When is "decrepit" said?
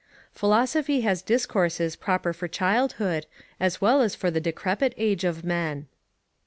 4.41-4.95